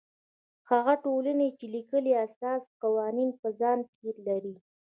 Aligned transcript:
هغه 0.69 0.93
ټولنې 1.05 1.47
چې 1.57 1.65
لیکلي 1.75 2.11
اساسي 2.25 2.71
قوانین 2.83 3.29
په 3.41 3.47
ځان 3.59 3.79
کې 3.93 4.09
لري. 4.27 4.55